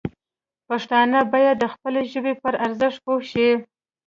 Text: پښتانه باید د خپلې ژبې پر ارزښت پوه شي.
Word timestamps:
پښتانه 0.67 1.19
باید 1.33 1.55
د 1.59 1.65
خپلې 1.73 2.01
ژبې 2.11 2.33
پر 2.43 2.53
ارزښت 2.65 2.99
پوه 3.05 3.21
شي. 3.31 3.49